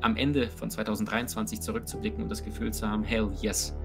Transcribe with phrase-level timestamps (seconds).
[0.00, 3.76] am Ende von 2023 zurückzublicken und das Gefühl zu haben, hell yes,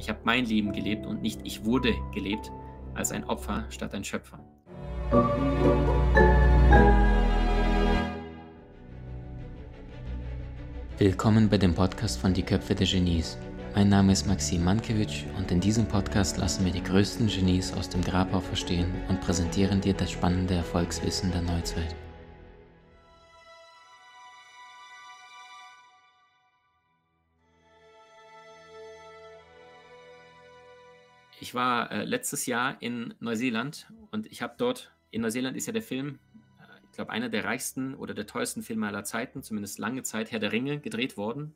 [0.00, 2.50] ich habe mein Leben gelebt und nicht ich wurde gelebt
[2.94, 4.38] als ein Opfer statt ein Schöpfer.
[10.98, 13.36] Willkommen bei dem Podcast von Die Köpfe der Genies.
[13.74, 17.88] Mein Name ist Maxim Mankewitsch und in diesem Podcast lassen wir die größten Genies aus
[17.88, 21.96] dem Grabau verstehen und präsentieren dir das spannende Erfolgswissen der Neuzeit.
[31.52, 35.74] Ich war äh, letztes Jahr in Neuseeland und ich habe dort, in Neuseeland ist ja
[35.74, 36.18] der Film,
[36.58, 40.32] äh, ich glaube, einer der reichsten oder der teuersten Filme aller Zeiten, zumindest lange Zeit,
[40.32, 41.54] Herr der Ringe, gedreht worden.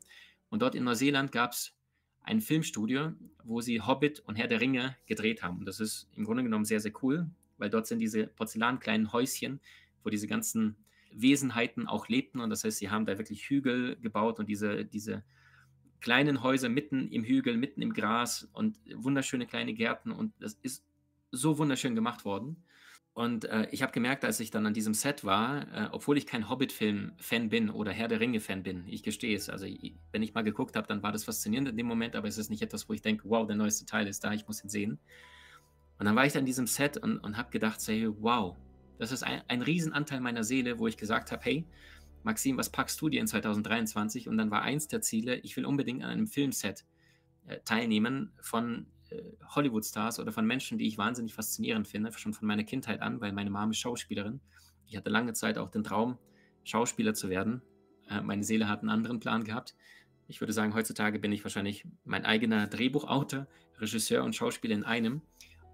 [0.51, 1.73] Und dort in Neuseeland gab es
[2.21, 5.61] ein Filmstudio, wo sie Hobbit und Herr der Ringe gedreht haben.
[5.61, 9.61] Und das ist im Grunde genommen sehr, sehr cool, weil dort sind diese porzellankleinen Häuschen,
[10.05, 10.77] wo diese ganzen
[11.11, 12.41] Wesenheiten auch lebten.
[12.41, 15.25] Und das heißt, sie haben da wirklich Hügel gebaut und diese, diese
[16.01, 20.85] kleinen Häuser mitten im Hügel, mitten im Gras und wunderschöne kleine Gärten und das ist
[21.31, 22.63] so wunderschön gemacht worden.
[23.17, 26.27] Und äh, ich habe gemerkt, als ich dann an diesem Set war, äh, obwohl ich
[26.27, 29.49] kein Hobbit-Film-Fan bin oder Herr der Ringe-Fan bin, ich gestehe es.
[29.49, 32.29] Also, ich, wenn ich mal geguckt habe, dann war das faszinierend in dem Moment, aber
[32.29, 34.63] es ist nicht etwas, wo ich denke, wow, der neueste Teil ist da, ich muss
[34.63, 34.99] ihn sehen.
[35.99, 38.55] Und dann war ich da in diesem Set und, und habe gedacht, say, wow,
[38.99, 41.67] das ist ein, ein Riesenanteil meiner Seele, wo ich gesagt habe, hey,
[42.27, 44.29] Maxim, was packst du dir in 2023?
[44.29, 46.85] Und dann war eins der Ziele, ich will unbedingt an einem Filmset
[47.47, 49.23] äh, teilnehmen von äh,
[49.55, 53.31] Hollywood-Stars oder von Menschen, die ich wahnsinnig faszinierend finde, schon von meiner Kindheit an, weil
[53.31, 54.41] meine Mama ist Schauspielerin.
[54.89, 56.19] Ich hatte lange Zeit auch den Traum,
[56.65, 57.63] Schauspieler zu werden.
[58.11, 59.77] Äh, meine Seele hat einen anderen Plan gehabt.
[60.27, 63.47] Ich würde sagen, heutzutage bin ich wahrscheinlich mein eigener Drehbuchautor,
[63.79, 65.23] Regisseur und Schauspieler in einem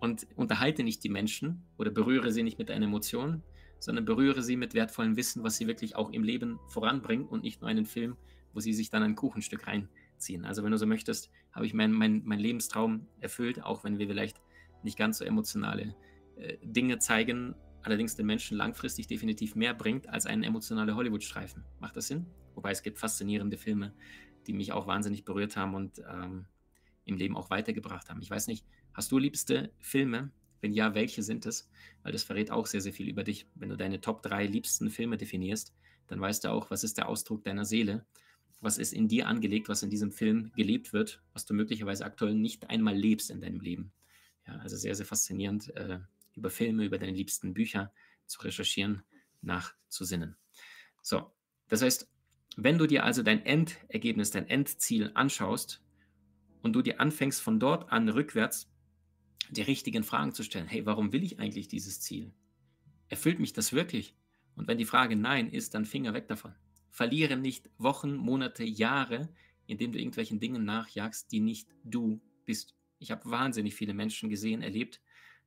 [0.00, 3.42] und unterhalte nicht die Menschen oder berühre sie nicht mit einer Emotion,
[3.83, 7.61] sondern berühre sie mit wertvollem Wissen, was sie wirklich auch im Leben voranbringt und nicht
[7.61, 8.16] nur einen Film,
[8.52, 10.44] wo sie sich dann ein Kuchenstück reinziehen.
[10.44, 14.06] Also wenn du so möchtest, habe ich meinen mein, mein Lebenstraum erfüllt, auch wenn wir
[14.06, 14.41] vielleicht
[14.84, 15.97] nicht ganz so emotionale
[16.37, 21.65] äh, Dinge zeigen, allerdings den Menschen langfristig definitiv mehr bringt als ein emotionaler Hollywood-Streifen.
[21.81, 22.26] Macht das Sinn?
[22.54, 23.92] Wobei es gibt faszinierende Filme,
[24.47, 26.47] die mich auch wahnsinnig berührt haben und ähm,
[27.04, 28.22] im Leben auch weitergebracht haben.
[28.22, 30.31] Ich weiß nicht, hast du liebste Filme,
[30.62, 31.69] wenn ja, welche sind es?
[32.03, 33.47] Weil das verrät auch sehr, sehr viel über dich.
[33.55, 35.75] Wenn du deine Top 3 liebsten Filme definierst,
[36.06, 38.06] dann weißt du auch, was ist der Ausdruck deiner Seele,
[38.61, 42.34] was ist in dir angelegt, was in diesem Film gelebt wird, was du möglicherweise aktuell
[42.34, 43.93] nicht einmal lebst in deinem Leben.
[44.47, 45.99] Ja, also sehr, sehr faszinierend, äh,
[46.34, 47.93] über Filme, über deine liebsten Bücher
[48.27, 49.03] zu recherchieren,
[49.43, 50.37] nachzusinnen.
[51.03, 51.33] So,
[51.69, 52.09] das heißt,
[52.56, 55.83] wenn du dir also dein Endergebnis, dein Endziel anschaust
[56.62, 58.72] und du dir anfängst von dort an rückwärts
[59.53, 60.67] die richtigen Fragen zu stellen.
[60.67, 62.33] Hey, warum will ich eigentlich dieses Ziel?
[63.09, 64.15] Erfüllt mich das wirklich?
[64.57, 66.55] Und wenn die Frage Nein ist, dann Finger weg davon.
[66.91, 69.29] Verliere nicht Wochen, Monate, Jahre,
[69.67, 72.75] indem du irgendwelchen Dingen nachjagst, die nicht du bist.
[72.99, 75.01] Ich habe wahnsinnig viele Menschen gesehen, erlebt,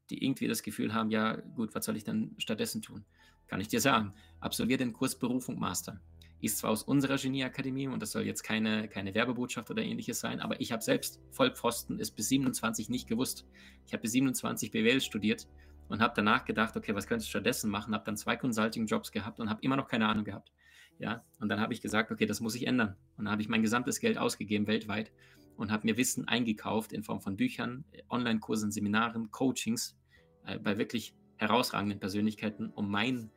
[0.09, 3.05] die irgendwie das Gefühl haben, ja gut, was soll ich dann stattdessen tun?
[3.47, 5.99] Kann ich dir sagen, absolviere den Kurs Berufung Master
[6.41, 10.39] ist zwar aus unserer Genieakademie und das soll jetzt keine, keine Werbebotschaft oder ähnliches sein,
[10.41, 13.45] aber ich habe selbst Vollpfosten ist bis 27 nicht gewusst.
[13.85, 15.47] Ich habe bis 27 BWL studiert
[15.87, 17.93] und habe danach gedacht, okay, was könntest du stattdessen machen?
[17.93, 20.51] Habe dann zwei Consulting-Jobs gehabt und habe immer noch keine Ahnung gehabt.
[20.97, 22.95] Ja, und dann habe ich gesagt, okay, das muss ich ändern.
[23.17, 25.11] Und dann habe ich mein gesamtes Geld ausgegeben weltweit
[25.57, 29.97] und habe mir Wissen eingekauft in Form von Büchern, Online-Kursen, Seminaren, Coachings
[30.45, 33.29] äh, bei wirklich herausragenden Persönlichkeiten, um mein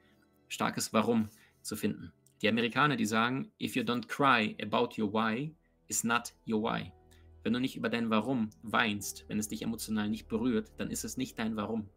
[0.49, 1.31] starkes Warum
[1.63, 2.13] zu finden.
[2.41, 5.53] Die Amerikaner, die sagen, if you don't cry about your why,
[5.89, 6.93] is not your why.
[7.43, 11.05] Wenn du nicht über dein Warum weinst, wenn es dich emotional nicht berührt, dann ist
[11.05, 11.89] es nicht dein Warum.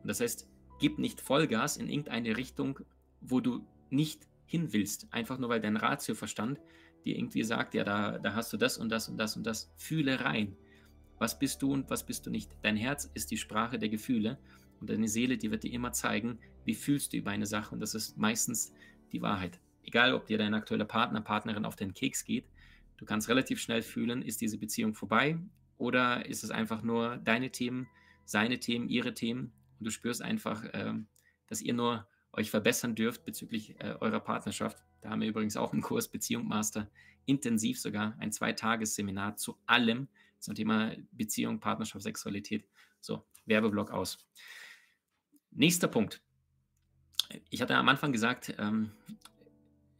[0.00, 0.48] Und das heißt,
[0.78, 2.80] gib nicht Vollgas in irgendeine Richtung,
[3.20, 6.60] wo du nicht hin willst, einfach nur weil dein Ratioverstand
[7.04, 9.72] dir irgendwie sagt, ja, da, da hast du das und das und das und das.
[9.76, 10.56] Fühle rein.
[11.18, 12.56] Was bist du und was bist du nicht?
[12.62, 14.38] Dein Herz ist die Sprache der Gefühle
[14.80, 17.80] und deine Seele, die wird dir immer zeigen, wie fühlst du über eine Sache und
[17.80, 18.72] das ist meistens
[19.12, 22.46] die Wahrheit egal ob dir dein aktueller Partner, Partnerin auf den Keks geht,
[22.98, 25.38] du kannst relativ schnell fühlen, ist diese Beziehung vorbei
[25.78, 27.88] oder ist es einfach nur deine Themen,
[28.24, 30.92] seine Themen, ihre Themen und du spürst einfach, äh,
[31.46, 34.84] dass ihr nur euch verbessern dürft bezüglich äh, eurer Partnerschaft.
[35.00, 36.90] Da haben wir übrigens auch einen Kurs Beziehung Master,
[37.24, 40.08] intensiv sogar, ein Zweitagesseminar zu allem
[40.38, 42.66] zum Thema Beziehung, Partnerschaft, Sexualität.
[43.00, 44.18] So, Werbeblock aus.
[45.50, 46.20] Nächster Punkt.
[47.50, 48.92] Ich hatte am Anfang gesagt, ähm,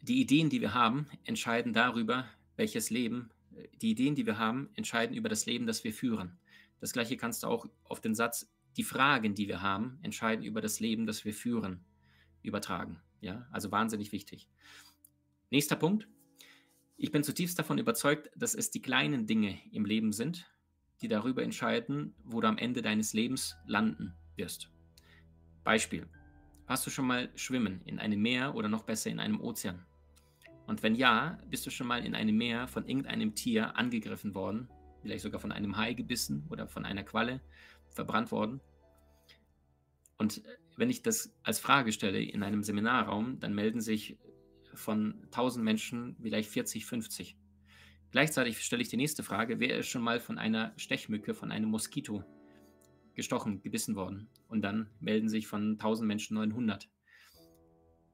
[0.06, 2.26] die Ideen, die wir haben, entscheiden darüber,
[2.56, 6.38] welches Leben, äh, die Ideen, die wir haben, entscheiden über das Leben, das wir führen.
[6.80, 10.60] Das gleiche kannst du auch auf den Satz, die Fragen, die wir haben, entscheiden über
[10.60, 11.84] das Leben, das wir führen,
[12.42, 13.00] übertragen.
[13.20, 14.48] Ja, also wahnsinnig wichtig.
[15.50, 16.06] Nächster Punkt.
[16.98, 20.46] Ich bin zutiefst davon überzeugt, dass es die kleinen Dinge im Leben sind,
[21.00, 24.70] die darüber entscheiden, wo du am Ende deines Lebens landen wirst.
[25.64, 26.06] Beispiel.
[26.66, 29.84] Hast du schon mal schwimmen in einem Meer oder noch besser in einem Ozean?
[30.66, 34.68] Und wenn ja, bist du schon mal in einem Meer von irgendeinem Tier angegriffen worden,
[35.00, 37.40] vielleicht sogar von einem Hai gebissen oder von einer Qualle
[37.90, 38.60] verbrannt worden?
[40.18, 40.42] Und
[40.76, 44.18] wenn ich das als Frage stelle in einem Seminarraum, dann melden sich
[44.74, 47.36] von 1000 Menschen vielleicht 40, 50.
[48.10, 51.70] Gleichzeitig stelle ich die nächste Frage, wer ist schon mal von einer Stechmücke, von einem
[51.70, 52.24] Moskito
[53.14, 54.28] gestochen, gebissen worden?
[54.48, 56.88] Und dann melden sich von 1000 Menschen 900.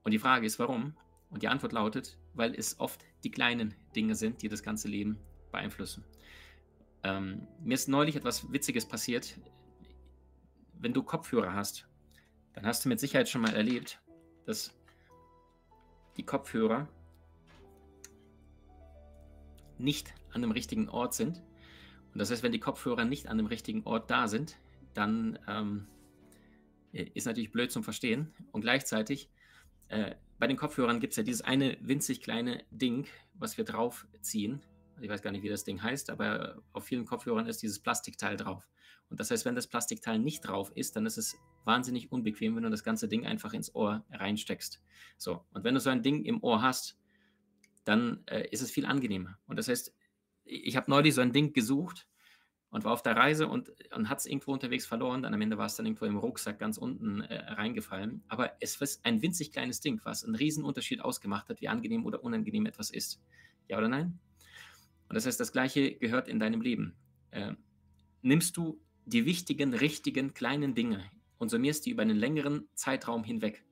[0.04, 0.96] Und die Frage ist, warum?
[1.31, 5.19] Und die Antwort lautet, weil es oft die kleinen Dinge sind, die das ganze Leben
[5.50, 6.05] beeinflussen.
[7.02, 9.38] Ähm, mir ist neulich etwas Witziges passiert.
[10.79, 11.88] Wenn du Kopfhörer hast,
[12.55, 14.00] dann hast du mit Sicherheit schon mal erlebt,
[14.46, 14.75] dass
[16.17, 16.88] die Kopfhörer
[19.78, 21.43] nicht an dem richtigen Ort sind.
[22.12, 24.58] Und das heißt, wenn die Kopfhörer nicht an dem richtigen Ort da sind,
[24.94, 25.87] dann ähm,
[26.93, 28.32] ist natürlich blöd zum Verstehen.
[28.52, 29.31] Und gleichzeitig,
[29.88, 34.61] äh, bei den Kopfhörern gibt es ja dieses eine winzig kleine Ding, was wir draufziehen.
[35.00, 38.37] Ich weiß gar nicht, wie das Ding heißt, aber auf vielen Kopfhörern ist dieses Plastikteil
[38.37, 38.69] drauf.
[39.09, 42.65] Und das heißt, wenn das Plastikteil nicht drauf ist, dann ist es wahnsinnig unbequem, wenn
[42.65, 44.83] du das ganze Ding einfach ins Ohr reinsteckst.
[45.17, 46.99] So, und wenn du so ein Ding im Ohr hast,
[47.85, 49.38] dann äh, ist es viel angenehmer.
[49.47, 49.95] Und das heißt,
[50.43, 52.09] ich habe neulich so ein Ding gesucht
[52.73, 55.23] und war auf der Reise und, und hat es irgendwo unterwegs verloren.
[55.23, 58.25] Dann am Ende war es dann irgendwo im Rucksack ganz unten äh, reingefallen.
[58.29, 62.07] Aber es ist ein winzig kleines Ding, was einen riesen Unterschied ausgemacht hat, wie angenehm
[62.07, 63.21] oder unangenehm etwas ist.
[63.69, 64.19] Ja oder nein?
[65.09, 66.97] Und das heißt, das Gleiche gehört in deinem Leben.
[67.31, 67.53] Äh,
[68.23, 71.05] nimmst du die wichtigen, richtigen, kleinen Dinge
[71.37, 73.67] und summierst die über einen längeren Zeitraum hinweg,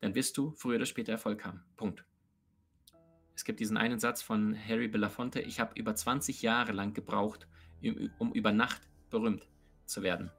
[0.00, 1.64] dann wirst du früher oder später Erfolg haben.
[1.76, 2.04] Punkt.
[3.40, 7.48] Es gibt diesen einen Satz von Harry Belafonte, ich habe über 20 Jahre lang gebraucht,
[8.18, 9.48] um über Nacht berühmt
[9.86, 10.30] zu werden.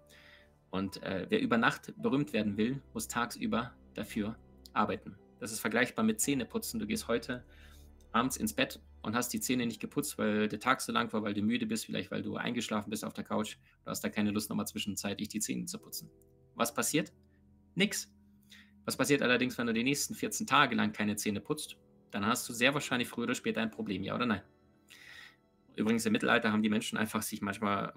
[0.70, 4.38] Und äh, wer über Nacht berühmt werden will, muss tagsüber dafür
[4.74, 5.18] arbeiten.
[5.40, 6.80] Das ist vergleichbar mit Zähneputzen.
[6.80, 7.44] Du gehst heute
[8.12, 11.24] abends ins Bett und hast die Zähne nicht geputzt, weil der Tag so lang war,
[11.24, 13.58] weil du müde bist, vielleicht weil du eingeschlafen bist auf der Couch.
[13.84, 16.12] Du hast da keine Lust, nochmal zwischenzeitlich die Zähne zu putzen.
[16.54, 17.12] Was passiert?
[17.74, 18.14] Nix.
[18.86, 21.78] Was passiert allerdings, wenn du die nächsten 14 Tage lang keine Zähne putzt?
[22.12, 24.42] Dann hast du sehr wahrscheinlich früher oder später ein Problem, ja oder nein?
[25.76, 27.94] Übrigens, im Mittelalter haben die Menschen einfach sich manchmal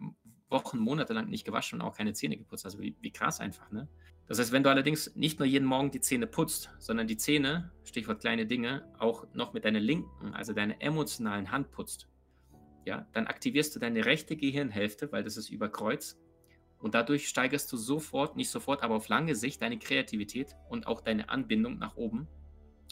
[0.48, 2.64] Wochen, Monate lang nicht gewaschen und auch keine Zähne geputzt.
[2.64, 3.88] Also wie, wie krass einfach, ne?
[4.26, 7.72] Das heißt, wenn du allerdings nicht nur jeden Morgen die Zähne putzt, sondern die Zähne,
[7.82, 12.08] Stichwort kleine Dinge, auch noch mit deiner linken, also deiner emotionalen Hand putzt,
[12.86, 16.18] ja, dann aktivierst du deine rechte Gehirnhälfte, weil das ist über Kreuz.
[16.78, 21.00] Und dadurch steigerst du sofort, nicht sofort, aber auf lange Sicht deine Kreativität und auch
[21.02, 22.28] deine Anbindung nach oben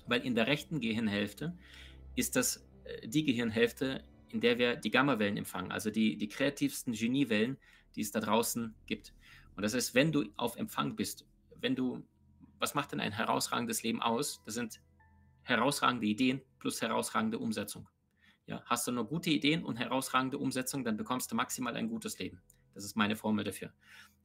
[0.06, 1.56] weil in der rechten Gehirnhälfte
[2.14, 6.94] ist das äh, die Gehirnhälfte, in der wir die Gammawellen empfangen, also die, die kreativsten
[6.94, 7.58] Geniewellen,
[7.94, 9.14] die es da draußen gibt.
[9.56, 11.26] Und das heißt, wenn du auf Empfang bist,
[11.60, 12.02] wenn du,
[12.58, 14.42] was macht denn ein herausragendes Leben aus?
[14.46, 14.80] Das sind
[15.42, 17.88] herausragende Ideen plus herausragende Umsetzung.
[18.46, 22.18] Ja, hast du nur gute Ideen und herausragende Umsetzung, dann bekommst du maximal ein gutes
[22.18, 22.40] Leben.
[22.74, 23.72] Das ist meine Formel dafür.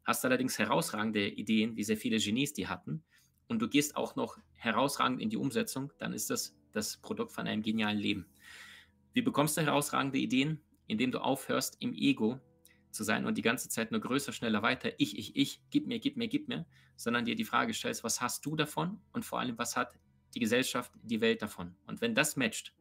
[0.05, 3.03] Hast du allerdings herausragende Ideen, wie sehr viele Genies die hatten,
[3.47, 7.47] und du gehst auch noch herausragend in die Umsetzung, dann ist das das Produkt von
[7.47, 8.25] einem genialen Leben.
[9.13, 10.61] Wie bekommst du herausragende Ideen?
[10.85, 12.39] Indem du aufhörst, im Ego
[12.91, 15.99] zu sein und die ganze Zeit nur größer, schneller, weiter, ich, ich, ich, gib mir,
[15.99, 19.39] gib mir, gib mir, sondern dir die Frage stellst, was hast du davon und vor
[19.39, 19.91] allem, was hat
[20.33, 21.75] die Gesellschaft, die Welt davon?
[21.87, 22.73] Und wenn das matcht,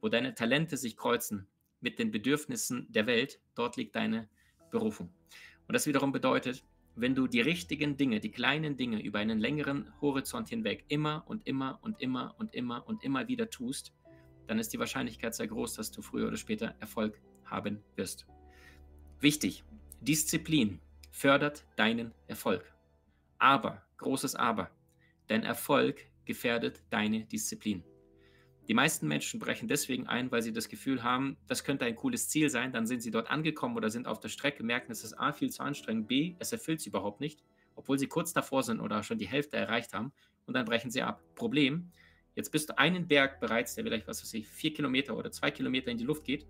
[0.00, 1.46] wo deine Talente sich kreuzen
[1.80, 4.28] mit den Bedürfnissen der Welt, dort liegt deine
[4.70, 5.14] Berufung.
[5.68, 6.64] Und das wiederum bedeutet,
[6.96, 11.46] wenn du die richtigen Dinge, die kleinen Dinge über einen längeren Horizont hinweg immer und
[11.46, 13.92] immer und immer und immer und immer wieder tust,
[14.46, 18.26] dann ist die Wahrscheinlichkeit sehr groß, dass du früher oder später Erfolg haben wirst.
[19.20, 19.64] Wichtig,
[20.00, 22.72] Disziplin fördert deinen Erfolg.
[23.38, 24.70] Aber, großes Aber,
[25.26, 27.82] dein Erfolg gefährdet deine Disziplin.
[28.66, 32.30] Die meisten Menschen brechen deswegen ein, weil sie das Gefühl haben, das könnte ein cooles
[32.30, 32.72] Ziel sein.
[32.72, 35.50] Dann sind sie dort angekommen oder sind auf der Strecke, merken, es ist A, viel
[35.50, 37.42] zu anstrengend, B, es erfüllt sie überhaupt nicht,
[37.74, 40.12] obwohl sie kurz davor sind oder schon die Hälfte erreicht haben.
[40.46, 41.22] Und dann brechen sie ab.
[41.34, 41.90] Problem,
[42.36, 45.50] jetzt bist du einen Berg bereits, der vielleicht, was weiß ich, vier Kilometer oder zwei
[45.50, 46.46] Kilometer in die Luft geht,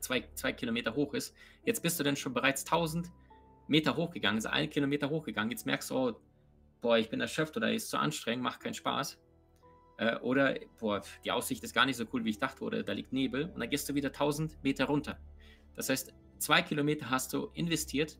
[0.00, 1.34] zwei, zwei Kilometer hoch ist.
[1.66, 3.12] Jetzt bist du dann schon bereits 1000
[3.68, 5.50] Meter hochgegangen, also einen Kilometer hochgegangen.
[5.50, 6.20] Jetzt merkst du, oh,
[6.80, 9.18] boah, ich bin erschöpft oder ist zu anstrengend, macht keinen Spaß
[9.98, 12.92] äh, oder, boah, die Aussicht ist gar nicht so cool, wie ich dachte, oder da
[12.92, 13.50] liegt Nebel.
[13.50, 15.18] Und dann gehst du wieder 1000 Meter runter.
[15.74, 18.18] Das heißt, zwei Kilometer hast du investiert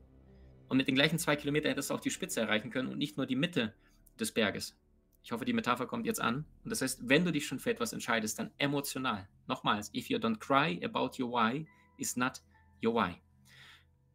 [0.68, 3.16] und mit den gleichen zwei Kilometern hättest du auch die Spitze erreichen können und nicht
[3.16, 3.74] nur die Mitte
[4.18, 4.76] des Berges.
[5.22, 6.44] Ich hoffe, die Metapher kommt jetzt an.
[6.64, 9.28] Und das heißt, wenn du dich schon für etwas entscheidest, dann emotional.
[9.46, 11.66] Nochmals, if you don't cry about your why,
[11.96, 12.42] is not
[12.84, 13.14] your why.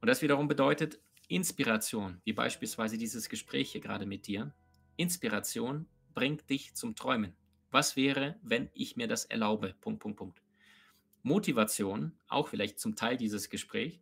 [0.01, 4.53] Und das wiederum bedeutet Inspiration, wie beispielsweise dieses Gespräch hier gerade mit dir.
[4.97, 7.33] Inspiration bringt dich zum Träumen.
[7.71, 9.75] Was wäre, wenn ich mir das erlaube?
[9.81, 10.41] Punkt, Punkt, Punkt.
[11.21, 14.01] Motivation, auch vielleicht zum Teil dieses Gespräch,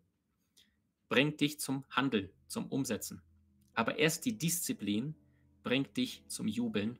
[1.09, 3.21] bringt dich zum Handeln, zum Umsetzen.
[3.73, 5.15] Aber erst die Disziplin
[5.63, 6.99] bringt dich zum Jubeln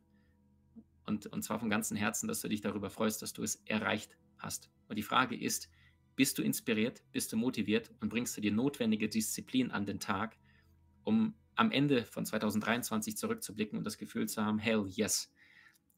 [1.05, 4.17] und, und zwar vom ganzen Herzen, dass du dich darüber freust, dass du es erreicht
[4.37, 4.69] hast.
[4.87, 5.69] Und die Frage ist,
[6.15, 10.37] bist du inspiriert, bist du motiviert und bringst du die notwendige Disziplin an den Tag,
[11.03, 15.31] um am Ende von 2023 zurückzublicken und das Gefühl zu haben, hell yes,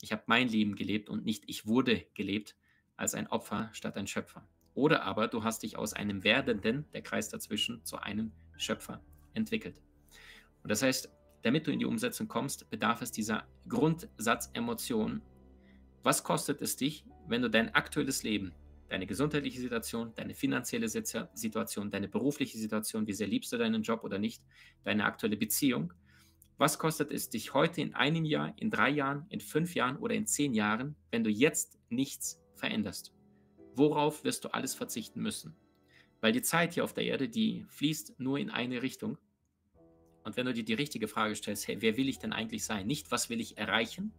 [0.01, 2.55] ich habe mein Leben gelebt und nicht ich wurde gelebt
[2.95, 4.47] als ein Opfer statt ein Schöpfer.
[4.73, 9.03] Oder aber du hast dich aus einem Werdenden, der Kreis dazwischen, zu einem Schöpfer
[9.33, 9.81] entwickelt.
[10.63, 11.09] Und das heißt,
[11.41, 15.21] damit du in die Umsetzung kommst, bedarf es dieser Grundsatzemotion.
[16.03, 18.53] Was kostet es dich, wenn du dein aktuelles Leben,
[18.89, 24.03] deine gesundheitliche Situation, deine finanzielle Situation, deine berufliche Situation, wie sehr liebst du deinen Job
[24.03, 24.43] oder nicht,
[24.83, 25.93] deine aktuelle Beziehung,
[26.59, 30.13] was kostet es dich heute in einem Jahr, in drei Jahren, in fünf Jahren oder
[30.13, 33.13] in zehn Jahren, wenn du jetzt nichts veränderst?
[33.75, 35.55] Worauf wirst du alles verzichten müssen?
[36.19, 39.17] Weil die Zeit hier auf der Erde, die fließt nur in eine Richtung.
[40.25, 42.85] Und wenn du dir die richtige Frage stellst, hey, wer will ich denn eigentlich sein?
[42.85, 44.11] Nicht, was will ich erreichen,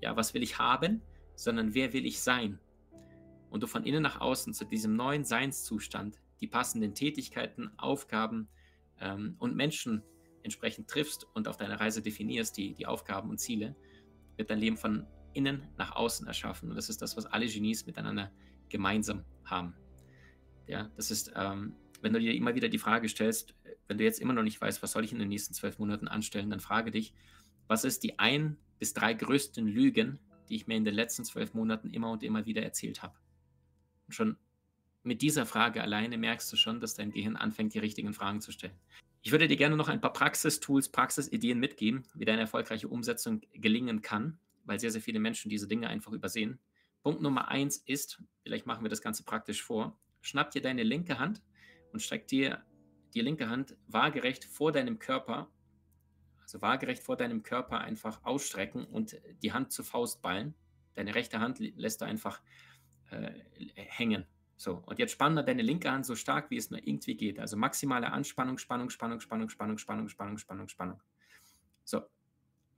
[0.00, 1.02] ja, was will ich haben,
[1.36, 2.58] sondern wer will ich sein?
[3.48, 8.48] Und du von innen nach außen zu diesem neuen Seinszustand die passenden Tätigkeiten, Aufgaben
[9.00, 10.02] ähm, und Menschen
[10.46, 13.76] entsprechend triffst und auf deiner Reise definierst, die, die Aufgaben und Ziele,
[14.36, 16.70] wird dein Leben von innen nach außen erschaffen.
[16.70, 18.32] Und das ist das, was alle Genies miteinander
[18.70, 19.74] gemeinsam haben.
[20.66, 23.54] Ja, das ist, ähm, wenn du dir immer wieder die Frage stellst,
[23.86, 26.08] wenn du jetzt immer noch nicht weißt, was soll ich in den nächsten zwölf Monaten
[26.08, 27.12] anstellen, dann frage dich,
[27.68, 31.54] was ist die ein bis drei größten Lügen, die ich mir in den letzten zwölf
[31.54, 33.14] Monaten immer und immer wieder erzählt habe?
[34.06, 34.36] Und schon
[35.02, 38.52] mit dieser Frage alleine merkst du schon, dass dein Gehirn anfängt, die richtigen Fragen zu
[38.52, 38.78] stellen.
[39.26, 44.00] Ich würde dir gerne noch ein paar Praxistools, Praxisideen mitgeben, wie deine erfolgreiche Umsetzung gelingen
[44.00, 46.60] kann, weil sehr, sehr viele Menschen diese Dinge einfach übersehen.
[47.02, 51.18] Punkt Nummer eins ist, vielleicht machen wir das Ganze praktisch vor, schnapp dir deine linke
[51.18, 51.42] Hand
[51.92, 52.64] und streck dir
[53.14, 55.50] die linke Hand waagerecht vor deinem Körper,
[56.40, 60.54] also waagerecht vor deinem Körper einfach ausstrecken und die Hand zur Faust ballen.
[60.94, 62.40] Deine rechte Hand lässt du einfach
[63.10, 63.32] äh,
[63.74, 64.24] hängen.
[64.56, 67.38] So, und jetzt spann deine linke Hand so stark, wie es nur irgendwie geht.
[67.38, 71.02] Also maximale Anspannung, Spannung, Spannung, Spannung, Spannung, Spannung, Spannung, Spannung, Spannung.
[71.84, 72.02] So,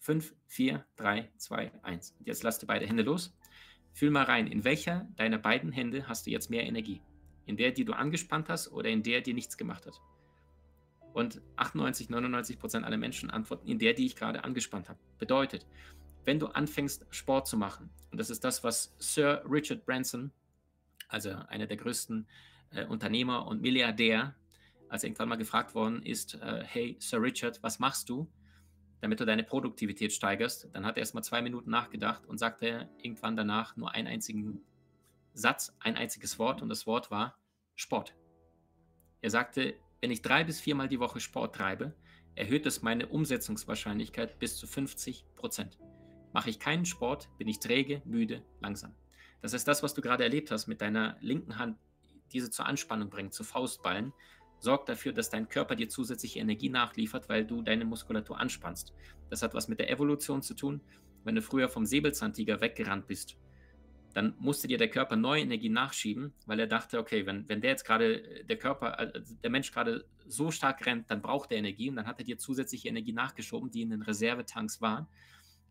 [0.00, 2.16] 5, 4, 3, 2, 1.
[2.18, 3.36] Und jetzt lass die beide Hände los.
[3.92, 7.00] Fühl mal rein, in welcher deiner beiden Hände hast du jetzt mehr Energie?
[7.46, 10.00] In der, die du angespannt hast oder in der, die nichts gemacht hat?
[11.14, 14.98] Und 98, 99 Prozent aller Menschen antworten in der, die ich gerade angespannt habe.
[15.18, 15.66] Bedeutet,
[16.24, 20.32] wenn du anfängst, Sport zu machen, und das ist das, was Sir Richard Branson
[21.08, 22.26] also einer der größten
[22.70, 24.34] äh, Unternehmer und Milliardär,
[24.88, 28.30] als irgendwann mal gefragt worden ist, äh, hey Sir Richard, was machst du,
[29.00, 30.68] damit du deine Produktivität steigerst?
[30.72, 34.62] Dann hat er erst mal zwei Minuten nachgedacht und sagte irgendwann danach nur einen einzigen
[35.34, 37.38] Satz, ein einziges Wort und das Wort war
[37.74, 38.14] Sport.
[39.20, 41.94] Er sagte, wenn ich drei bis viermal die Woche Sport treibe,
[42.34, 45.78] erhöht es meine Umsetzungswahrscheinlichkeit bis zu 50 Prozent.
[46.32, 48.94] Mache ich keinen Sport, bin ich träge, müde, langsam.
[49.40, 51.78] Das ist das, was du gerade erlebt hast mit deiner linken Hand,
[52.32, 54.12] diese zur Anspannung bringt, zu Faustballen,
[54.60, 58.92] sorgt dafür, dass dein Körper dir zusätzliche Energie nachliefert, weil du deine Muskulatur anspannst.
[59.30, 60.80] Das hat was mit der Evolution zu tun.
[61.24, 63.36] Wenn du früher vom Säbelzahntiger weggerannt bist,
[64.14, 67.70] dann musste dir der Körper neue Energie nachschieben, weil er dachte, okay, wenn, wenn der
[67.70, 71.88] jetzt gerade, der Körper, also der Mensch gerade so stark rennt, dann braucht er Energie
[71.88, 75.06] und dann hat er dir zusätzliche Energie nachgeschoben, die in den Reservetanks waren.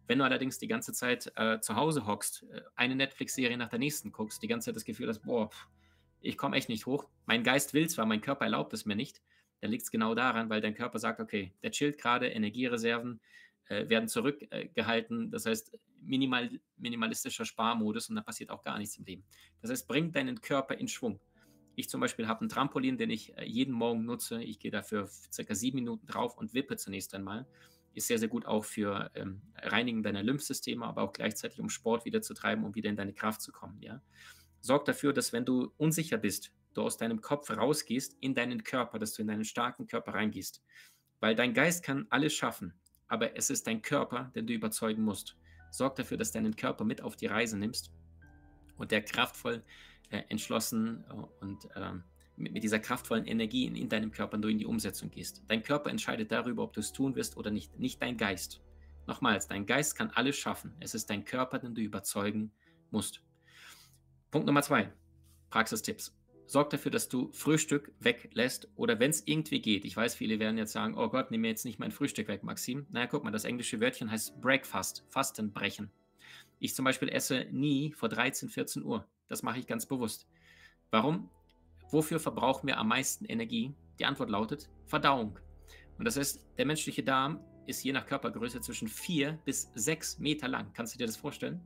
[0.07, 3.79] Wenn du allerdings die ganze Zeit äh, zu Hause hockst, äh, eine Netflix-Serie nach der
[3.79, 5.49] nächsten guckst, die ganze Zeit das Gefühl hast, boah,
[6.21, 7.07] ich komme echt nicht hoch.
[7.25, 9.21] Mein Geist will zwar, mein Körper erlaubt es mir nicht.
[9.61, 13.19] Dann liegt es genau daran, weil dein Körper sagt, okay, der chillt gerade, Energiereserven
[13.67, 15.29] äh, werden zurückgehalten.
[15.31, 19.23] das heißt, minimal, minimalistischer Sparmodus und da passiert auch gar nichts im Leben.
[19.61, 21.19] Das heißt, bring deinen Körper in Schwung.
[21.75, 24.41] Ich zum Beispiel habe ein Trampolin, den ich äh, jeden Morgen nutze.
[24.41, 27.45] Ich gehe dafür circa sieben Minuten drauf und wippe zunächst einmal
[27.97, 32.05] ist sehr, sehr gut auch für ähm, Reinigen deiner Lymphsysteme, aber auch gleichzeitig, um Sport
[32.05, 33.81] wieder zu treiben, um wieder in deine Kraft zu kommen.
[33.81, 34.01] Ja?
[34.61, 38.99] Sorg dafür, dass wenn du unsicher bist, du aus deinem Kopf rausgehst in deinen Körper,
[38.99, 40.63] dass du in deinen starken Körper reingehst.
[41.19, 42.73] Weil dein Geist kann alles schaffen,
[43.07, 45.35] aber es ist dein Körper, den du überzeugen musst.
[45.71, 47.91] Sorg dafür, dass deinen Körper mit auf die Reise nimmst
[48.77, 49.63] und der kraftvoll,
[50.09, 52.03] äh, entschlossen äh, und ähm,
[52.37, 55.43] mit, mit dieser kraftvollen Energie in, in deinem Körper du in die Umsetzung gehst.
[55.47, 58.61] Dein Körper entscheidet darüber, ob du es tun wirst oder nicht, nicht dein Geist.
[59.07, 60.73] Nochmals, dein Geist kann alles schaffen.
[60.79, 62.51] Es ist dein Körper, den du überzeugen
[62.91, 63.21] musst.
[64.31, 64.91] Punkt Nummer zwei,
[65.49, 66.13] Praxistipps.
[66.45, 69.83] Sorg dafür, dass du Frühstück weglässt oder wenn es irgendwie geht.
[69.83, 72.43] Ich weiß, viele werden jetzt sagen, oh Gott, nimm mir jetzt nicht mein Frühstück weg,
[72.43, 72.85] Maxim.
[72.89, 75.91] Naja, guck mal, das englische Wörtchen heißt Breakfast, Fastenbrechen.
[76.59, 79.05] Ich zum Beispiel esse nie vor 13, 14 Uhr.
[79.27, 80.27] Das mache ich ganz bewusst.
[80.89, 81.29] Warum?
[81.91, 83.73] Wofür verbrauchen wir am meisten Energie?
[83.99, 85.39] Die Antwort lautet Verdauung.
[85.97, 90.47] Und das heißt, der menschliche Darm ist je nach Körpergröße zwischen 4 bis 6 Meter
[90.47, 90.71] lang.
[90.73, 91.61] Kannst du dir das vorstellen?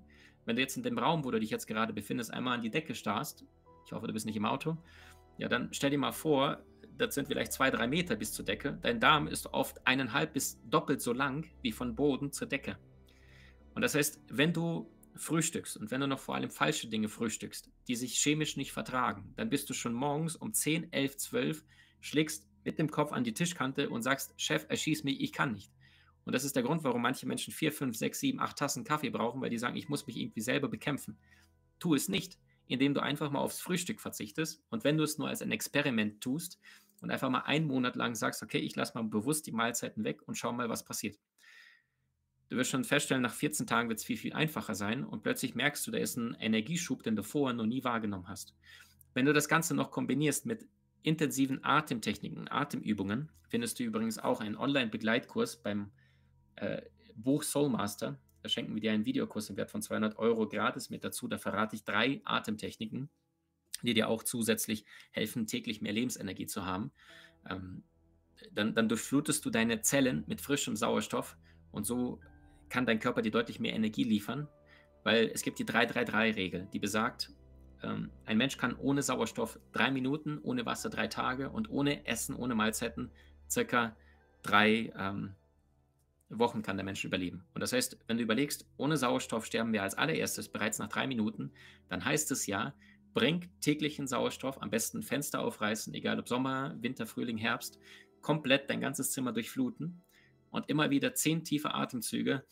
[0.46, 2.72] Wenn du jetzt in dem Raum, wo du dich jetzt gerade befindest, einmal an die
[2.72, 3.46] Decke starrst,
[3.86, 4.78] ich hoffe, du bist nicht im Auto,
[5.38, 6.64] ja, dann stell dir mal vor,
[6.98, 8.78] das sind vielleicht zwei, drei Meter bis zur Decke.
[8.82, 12.78] Dein Darm ist oft eineinhalb bis doppelt so lang wie von Boden zur Decke.
[13.74, 17.70] Und das heißt, wenn du frühstückst und wenn du noch vor allem falsche Dinge frühstückst,
[17.88, 21.64] die sich chemisch nicht vertragen, dann bist du schon morgens um 10, 11, 12,
[22.00, 25.72] schlägst mit dem Kopf an die Tischkante und sagst, Chef, erschieß mich, ich kann nicht.
[26.26, 29.10] Und das ist der Grund, warum manche Menschen 4, 5, 6, 7, 8 Tassen Kaffee
[29.10, 31.18] brauchen, weil die sagen, ich muss mich irgendwie selber bekämpfen.
[31.80, 32.38] Tu es nicht,
[32.68, 36.22] indem du einfach mal aufs Frühstück verzichtest und wenn du es nur als ein Experiment
[36.22, 36.60] tust
[37.02, 40.22] und einfach mal einen Monat lang sagst, okay, ich lasse mal bewusst die Mahlzeiten weg
[40.28, 41.18] und schau mal, was passiert.
[42.52, 45.56] Du wirst schon feststellen, nach 14 Tagen wird es viel, viel einfacher sein und plötzlich
[45.56, 48.54] merkst du, da ist ein Energieschub, den du vorher noch nie wahrgenommen hast.
[49.14, 50.68] Wenn du das Ganze noch kombinierst mit
[51.02, 55.94] intensiven Atemtechniken, Atemübungen, findest du übrigens auch einen Online-Begleitkurs beim
[56.58, 56.82] äh,
[57.16, 58.20] Buch Soulmaster.
[58.44, 61.30] Da schenken wir dir einen Videokurs im Wert von 200 Euro gratis mit dazu.
[61.30, 63.10] Da verrate ich drei Atemtechniken,
[63.82, 66.92] die dir auch zusätzlich helfen, täglich mehr Lebensenergie zu haben.
[67.50, 67.86] Ähm,
[68.52, 71.38] dann, dann durchflutest du deine Zellen mit frischem Sauerstoff
[71.72, 72.20] und so
[72.72, 74.48] kann dein Körper dir deutlich mehr Energie liefern,
[75.04, 77.32] weil es gibt die 3-3-3-Regel, die besagt,
[77.84, 82.36] ähm, ein Mensch kann ohne Sauerstoff drei Minuten, ohne Wasser drei Tage und ohne Essen,
[82.36, 83.12] ohne Mahlzeiten
[83.50, 83.96] circa
[84.42, 85.36] drei ähm,
[86.30, 87.44] Wochen kann der Mensch überleben.
[87.54, 91.08] Und das heißt, wenn du überlegst, ohne Sauerstoff sterben wir als allererstes bereits nach drei
[91.08, 91.52] Minuten,
[91.90, 92.74] dann heißt es ja,
[93.14, 97.80] bring täglichen Sauerstoff, am besten Fenster aufreißen, egal ob Sommer, Winter, Frühling, Herbst,
[98.22, 100.02] komplett dein ganzes Zimmer durchfluten
[100.52, 102.46] und immer wieder zehn tiefe Atemzüge,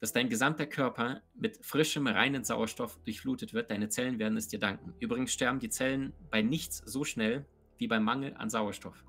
[0.00, 3.70] dass dein gesamter Körper mit frischem, reinen Sauerstoff durchflutet wird.
[3.70, 4.94] Deine Zellen werden es dir danken.
[5.00, 7.46] Übrigens sterben die Zellen bei nichts so schnell
[7.78, 9.04] wie beim Mangel an Sauerstoff.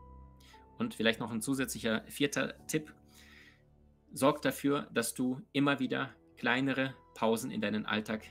[0.78, 2.94] Und vielleicht noch ein zusätzlicher vierter Tipp.
[4.14, 8.24] Sorg dafür, dass du immer wieder kleinere Pausen in deinen Alltag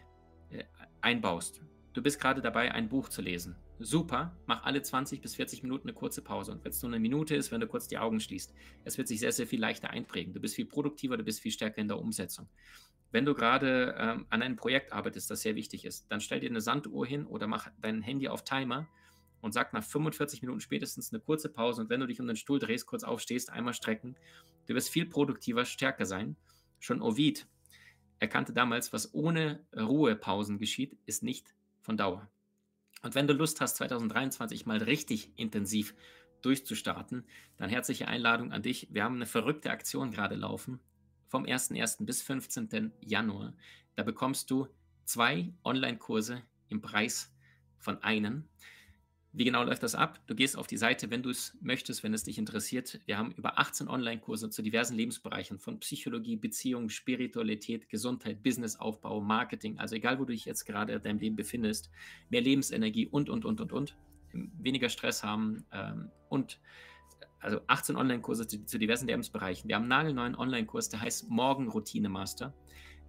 [0.51, 0.65] äh,
[1.01, 1.63] einbaust.
[1.93, 5.89] Du bist gerade dabei, ein Buch zu lesen super, mach alle 20 bis 40 Minuten
[5.89, 6.53] eine kurze Pause.
[6.53, 9.09] Und wenn es nur eine Minute ist, wenn du kurz die Augen schließt, es wird
[9.09, 10.33] sich sehr, sehr viel leichter einprägen.
[10.33, 12.49] Du bist viel produktiver, du bist viel stärker in der Umsetzung.
[13.11, 16.51] Wenn du gerade ähm, an einem Projekt arbeitest, das sehr wichtig ist, dann stell dir
[16.51, 18.89] eine Sanduhr hin oder mach dein Handy auf Timer
[19.41, 21.83] und sag nach 45 Minuten spätestens eine kurze Pause.
[21.83, 24.17] Und wenn du dich um den Stuhl drehst, kurz aufstehst, einmal strecken,
[24.67, 26.37] du wirst viel produktiver, stärker sein.
[26.81, 27.47] Schon Ovid
[28.19, 32.29] erkannte damals, was ohne Ruhepausen geschieht, ist nicht von Dauer.
[33.05, 35.95] Und wenn du Lust hast, 2023 mal richtig intensiv
[36.41, 37.27] durchzustarten,
[37.59, 38.89] dann herzliche Einladung an dich.
[38.91, 40.81] Wir haben eine verrückte Aktion gerade laufen.
[41.29, 42.07] Vom 1.1.
[42.07, 42.93] bis 15.
[43.03, 43.53] Januar.
[43.95, 44.69] Da bekommst du
[45.05, 47.31] zwei Online-Kurse im Preis
[47.79, 48.49] von einem.
[49.37, 50.21] Wie genau läuft das ab?
[50.29, 53.01] Du gehst auf die Seite, wenn du es möchtest, wenn es dich interessiert.
[53.05, 59.81] Wir haben über 18 Online-Kurse zu diversen Lebensbereichen von Psychologie, Beziehung, Spiritualität, Gesundheit, Businessaufbau, Marketing.
[59.81, 61.91] Also egal, wo du dich jetzt gerade in deinem Leben befindest,
[62.31, 63.97] mehr Lebensenergie und, und, und, und, und.
[64.33, 66.61] Weniger Stress haben ähm, und
[67.41, 69.69] also 18 Online-Kurse zu, zu, diversen Lebensbereichen.
[69.69, 72.55] Wir haben einen nagelneuen Online-Kurs, der heißt Morgen Routine Master.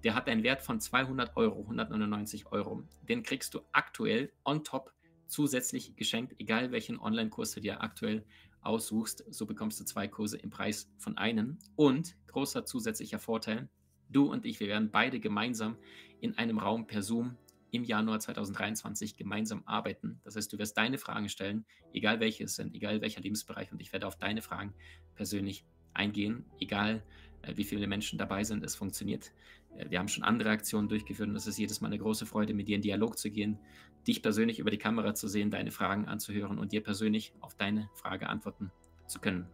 [0.03, 2.81] Der hat einen Wert von 200 Euro, 199 Euro.
[3.07, 4.91] Den kriegst du aktuell on top
[5.27, 8.25] zusätzlich geschenkt, egal welchen Online-Kurs du dir aktuell
[8.61, 9.23] aussuchst.
[9.29, 11.59] So bekommst du zwei Kurse im Preis von einem.
[11.75, 13.69] Und großer zusätzlicher Vorteil,
[14.09, 15.77] du und ich, wir werden beide gemeinsam
[16.19, 17.37] in einem Raum per Zoom
[17.71, 20.21] im Januar 2023 gemeinsam arbeiten.
[20.23, 23.81] Das heißt, du wirst deine Fragen stellen, egal welche es sind, egal welcher Lebensbereich, und
[23.81, 24.73] ich werde auf deine Fragen
[25.13, 27.03] persönlich eingehen, egal
[27.41, 28.63] äh, wie viele Menschen dabei sind.
[28.63, 29.31] Es funktioniert.
[29.77, 32.53] Äh, wir haben schon andere Aktionen durchgeführt und es ist jedes Mal eine große Freude,
[32.53, 33.59] mit dir in Dialog zu gehen,
[34.07, 37.89] dich persönlich über die Kamera zu sehen, deine Fragen anzuhören und dir persönlich auf deine
[37.95, 38.71] Frage antworten
[39.07, 39.47] zu können.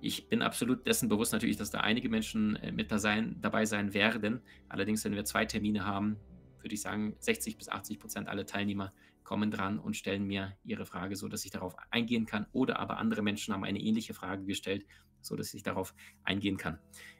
[0.00, 4.40] Ich bin absolut dessen bewusst natürlich, dass da einige Menschen äh, mit dabei sein werden.
[4.68, 6.16] Allerdings, wenn wir zwei Termine haben,
[6.60, 10.84] würde ich sagen, 60 bis 80 Prozent aller Teilnehmer kommen dran und stellen mir ihre
[10.84, 12.46] Frage, so dass ich darauf eingehen kann.
[12.52, 14.84] Oder aber andere Menschen haben eine ähnliche Frage gestellt,
[15.24, 16.78] so dass ich darauf eingehen kann.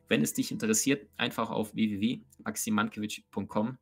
[0.08, 3.78] Wenn es dich interessiert, einfach auf www.maximankiewicz.com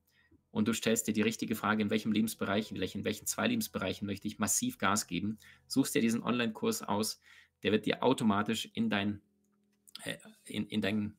[0.51, 3.49] und du stellst dir die richtige Frage, in welchem Lebensbereich, in welchen, in welchen zwei
[3.49, 7.21] Lebensbereichen möchte ich massiv Gas geben, suchst dir diesen Online-Kurs aus,
[7.63, 9.21] der wird dir automatisch in dein,
[10.05, 11.17] äh, in, in dein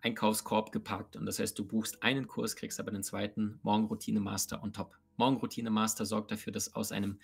[0.00, 1.16] Einkaufskorb gepackt.
[1.16, 4.96] Und das heißt, du buchst einen Kurs, kriegst aber den zweiten Morgenroutine Master on top.
[5.16, 7.18] Morgenroutine Master sorgt dafür, dass aus einem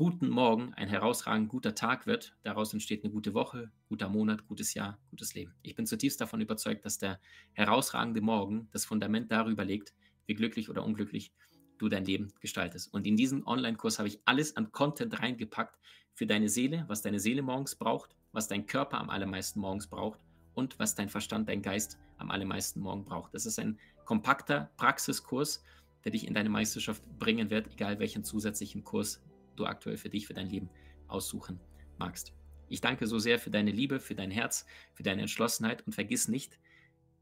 [0.00, 2.34] guten Morgen ein herausragend guter Tag wird.
[2.42, 5.52] Daraus entsteht eine gute Woche, guter Monat, gutes Jahr, gutes Leben.
[5.60, 7.20] Ich bin zutiefst davon überzeugt, dass der
[7.52, 9.92] herausragende Morgen das Fundament darüber legt,
[10.24, 11.34] wie glücklich oder unglücklich
[11.76, 12.90] du dein Leben gestaltest.
[12.94, 15.78] Und in diesem Online-Kurs habe ich alles an Content reingepackt
[16.14, 20.20] für deine Seele, was deine Seele morgens braucht, was dein Körper am allermeisten morgens braucht
[20.54, 23.34] und was dein Verstand, dein Geist am allermeisten morgen braucht.
[23.34, 25.62] Das ist ein kompakter Praxiskurs,
[26.04, 29.20] der dich in deine Meisterschaft bringen wird, egal welchen zusätzlichen Kurs
[29.56, 30.70] du aktuell für dich, für dein Leben
[31.08, 31.60] aussuchen
[31.98, 32.32] magst.
[32.68, 36.28] Ich danke so sehr für deine Liebe, für dein Herz, für deine Entschlossenheit und vergiss
[36.28, 36.58] nicht,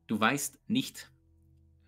[0.07, 1.11] du weißt nicht,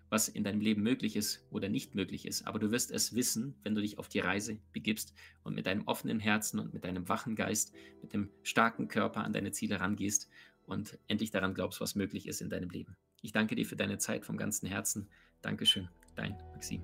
[0.09, 3.55] was in deinem Leben möglich ist oder nicht möglich ist, aber du wirst es wissen,
[3.63, 7.07] wenn du dich auf die Reise begibst und mit deinem offenen Herzen und mit deinem
[7.07, 10.29] wachen Geist, mit dem starken Körper an deine Ziele rangehst
[10.65, 12.97] und endlich daran glaubst, was möglich ist in deinem Leben.
[13.21, 15.07] Ich danke dir für deine Zeit vom ganzen Herzen.
[15.41, 16.83] Dankeschön, dein Maxim.